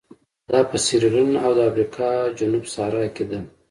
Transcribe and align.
دا 0.49 0.59
په 0.69 0.75
سیریلیون 0.85 1.33
او 1.45 1.51
د 1.57 1.59
افریقا 1.69 2.09
جنوب 2.37 2.63
صحرا 2.73 3.05
کې 3.15 3.25
ده. 3.29 3.39